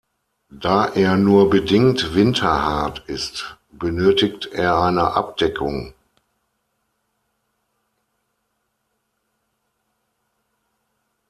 [0.55, 5.93] Da er nur bedingt winterhart ist, benötigt er eine Abdeckung.